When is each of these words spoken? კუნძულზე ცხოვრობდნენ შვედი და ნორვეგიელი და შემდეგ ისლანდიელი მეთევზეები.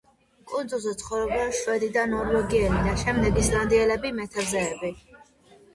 კუნძულზე 0.51 0.93
ცხოვრობდნენ 1.01 1.53
შვედი 1.57 1.89
და 1.99 2.07
ნორვეგიელი 2.15 2.81
და 2.89 2.97
შემდეგ 3.05 3.39
ისლანდიელი 3.45 4.17
მეთევზეები. 4.23 4.95